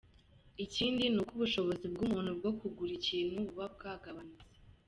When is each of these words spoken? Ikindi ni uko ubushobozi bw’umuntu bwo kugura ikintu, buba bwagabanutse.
Ikindi 0.65 1.03
ni 1.13 1.19
uko 1.21 1.31
ubushobozi 1.37 1.85
bw’umuntu 1.93 2.29
bwo 2.39 2.51
kugura 2.59 2.91
ikintu, 2.99 3.37
buba 3.47 3.65
bwagabanutse. 3.75 4.53